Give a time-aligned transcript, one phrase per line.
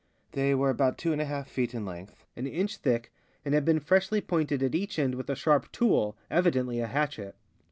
[0.31, 3.13] They were about 22 feet in length, an inch thick,
[3.45, 7.35] and had been freshly pointed at each end with a sharp tool, evidently a hatchet.